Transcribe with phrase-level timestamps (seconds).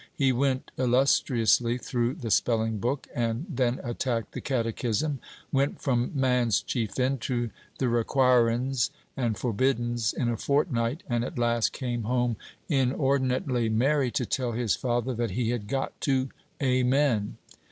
[0.15, 5.19] He went illustriously through the spelling book, and then attacked the catechism;
[5.51, 11.37] went from "man's chief end" to the "requirin's and forbiddin's" in a fortnight, and at
[11.37, 12.35] last came home
[12.67, 16.29] inordinately merry, to tell his father that he had got to
[16.63, 17.37] "Amen."